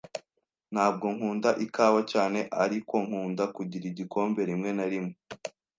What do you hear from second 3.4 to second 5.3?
kugira igikombe rimwe na rimwe.